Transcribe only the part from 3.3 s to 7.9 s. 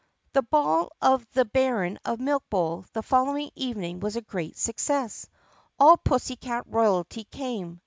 evening was a great success. All pussycat royalty came.